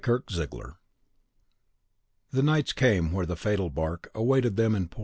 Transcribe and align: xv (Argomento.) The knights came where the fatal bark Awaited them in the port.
xv 0.01 0.23
(Argomento.) 0.35 0.75
The 2.31 2.41
knights 2.41 2.73
came 2.73 3.11
where 3.11 3.27
the 3.27 3.35
fatal 3.35 3.69
bark 3.69 4.09
Awaited 4.15 4.55
them 4.57 4.73
in 4.73 4.81
the 4.81 4.87
port. 4.89 4.99